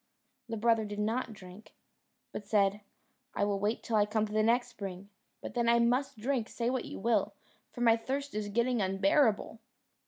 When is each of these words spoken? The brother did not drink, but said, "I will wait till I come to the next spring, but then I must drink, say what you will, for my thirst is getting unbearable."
The 0.49 0.57
brother 0.57 0.83
did 0.83 0.97
not 0.97 1.31
drink, 1.31 1.75
but 2.31 2.47
said, 2.47 2.81
"I 3.35 3.45
will 3.45 3.59
wait 3.59 3.83
till 3.83 3.97
I 3.97 4.07
come 4.07 4.25
to 4.25 4.33
the 4.33 4.41
next 4.41 4.69
spring, 4.69 5.09
but 5.41 5.53
then 5.53 5.69
I 5.69 5.77
must 5.77 6.17
drink, 6.17 6.49
say 6.49 6.71
what 6.71 6.85
you 6.85 6.97
will, 6.97 7.35
for 7.71 7.81
my 7.81 7.97
thirst 7.97 8.33
is 8.33 8.47
getting 8.49 8.81
unbearable." 8.81 9.59